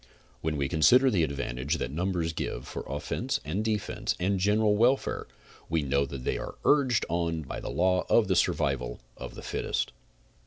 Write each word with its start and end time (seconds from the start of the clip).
When 0.41 0.57
we 0.57 0.67
consider 0.67 1.11
the 1.11 1.21
advantages 1.23 1.77
that 1.77 1.91
numbers 1.91 2.33
give 2.33 2.67
for 2.67 2.81
offense 2.87 3.39
and 3.45 3.63
de 3.63 3.77
fense 3.77 4.15
and 4.19 4.39
general 4.39 4.75
welfare, 4.75 5.27
we 5.69 5.83
know 5.83 6.07
that 6.07 6.23
they 6.23 6.39
are 6.39 6.55
urged 6.65 7.05
on 7.07 7.43
by 7.43 7.59
the 7.59 7.69
law 7.69 8.07
of 8.09 8.27
the 8.27 8.35
survival 8.35 8.99
of 9.15 9.35
the 9.35 9.43
fitest. 9.43 9.91